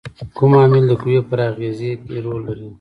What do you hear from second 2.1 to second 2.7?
رول لري؟